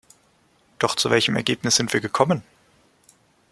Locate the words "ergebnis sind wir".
1.35-1.99